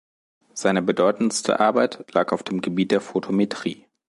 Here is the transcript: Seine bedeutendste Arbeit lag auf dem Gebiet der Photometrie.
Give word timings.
Seine 0.55 0.81
bedeutendste 0.81 1.59
Arbeit 1.59 2.11
lag 2.11 2.31
auf 2.31 2.41
dem 2.41 2.61
Gebiet 2.61 2.89
der 2.89 3.01
Photometrie. 3.01 3.85